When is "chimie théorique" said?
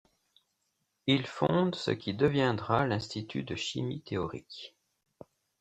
3.53-4.75